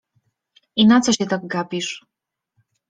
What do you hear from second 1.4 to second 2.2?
gapisz?